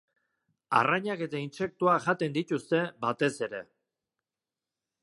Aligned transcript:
Arrainak 0.77 1.21
eta 1.25 1.41
intsektuak 1.47 2.01
jaten 2.09 2.35
dituzte 2.39 2.81
batez 3.07 3.33
ere. 3.51 3.63